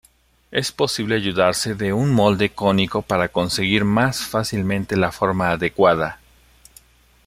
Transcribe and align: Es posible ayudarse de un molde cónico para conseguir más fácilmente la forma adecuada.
Es 0.49 0.71
posible 0.71 1.13
ayudarse 1.13 1.75
de 1.75 1.93
un 1.93 2.11
molde 2.11 2.49
cónico 2.49 3.03
para 3.03 3.27
conseguir 3.29 3.85
más 3.85 4.25
fácilmente 4.25 4.97
la 4.97 5.11
forma 5.11 5.51
adecuada. 5.51 6.19